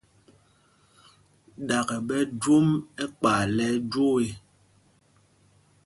[1.67, 2.67] Ɗaka!ɓɛ jwom
[3.03, 4.27] ɛkpay lɛ ɛjwoo ê.